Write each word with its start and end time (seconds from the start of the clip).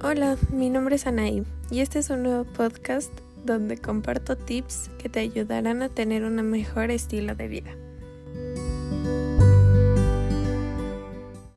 Hola, 0.00 0.36
mi 0.52 0.70
nombre 0.70 0.94
es 0.94 1.08
Anaí 1.08 1.44
y 1.72 1.80
este 1.80 1.98
es 1.98 2.08
un 2.10 2.22
nuevo 2.22 2.44
podcast 2.44 3.10
donde 3.44 3.78
comparto 3.78 4.36
tips 4.36 4.90
que 4.96 5.08
te 5.08 5.18
ayudarán 5.18 5.82
a 5.82 5.88
tener 5.88 6.22
un 6.22 6.36
mejor 6.48 6.92
estilo 6.92 7.34
de 7.34 7.48
vida. 7.48 7.70